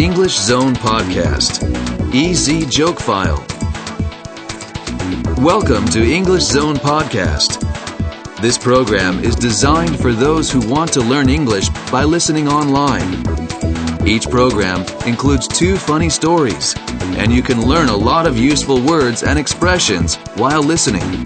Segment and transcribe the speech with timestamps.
[0.00, 1.60] English Zone Podcast.
[2.14, 3.44] EZ Joke File.
[5.44, 7.60] Welcome to English Zone Podcast.
[8.40, 13.12] This program is designed for those who want to learn English by listening online.
[14.06, 16.74] Each program includes two funny stories,
[17.18, 21.24] and you can learn a lot of useful words and expressions while listening.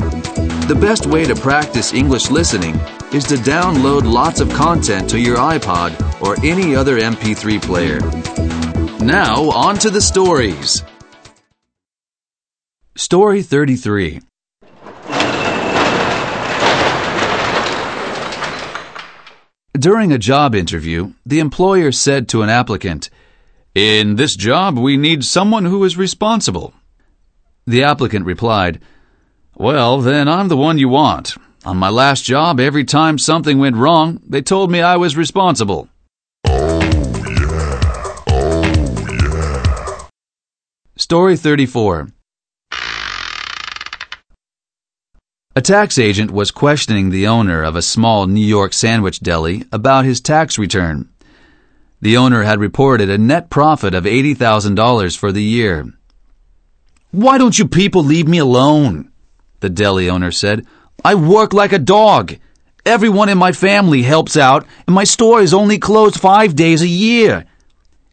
[0.66, 2.74] The best way to practice English listening
[3.12, 8.33] is to download lots of content to your iPod or any other MP3 player.
[9.04, 10.82] Now, on to the stories.
[12.96, 14.22] Story 33
[19.74, 23.10] During a job interview, the employer said to an applicant,
[23.74, 26.72] In this job, we need someone who is responsible.
[27.66, 28.80] The applicant replied,
[29.54, 31.36] Well, then I'm the one you want.
[31.66, 35.90] On my last job, every time something went wrong, they told me I was responsible.
[41.14, 42.08] Story 34
[45.54, 50.04] A tax agent was questioning the owner of a small New York sandwich deli about
[50.04, 51.08] his tax return.
[52.00, 55.86] The owner had reported a net profit of $80,000 for the year.
[57.12, 59.12] Why don't you people leave me alone?
[59.60, 60.66] The deli owner said.
[61.04, 62.34] I work like a dog.
[62.84, 66.88] Everyone in my family helps out, and my store is only closed five days a
[66.88, 67.44] year.